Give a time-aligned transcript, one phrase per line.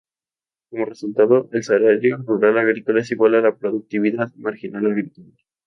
[0.71, 5.27] Como resultado, el salario rural agrícola es igual a la productividad marginal agrícola.